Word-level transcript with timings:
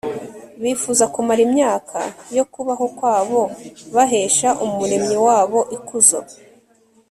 bifuza 0.61 1.03
kumara 1.13 1.41
imyaka 1.47 1.97
yo 2.37 2.43
kubaho 2.53 2.85
kwabo 2.97 3.41
bahesha 3.95 4.49
umuremyi 4.65 5.17
wabo 5.25 5.59
ikuzo 5.77 6.19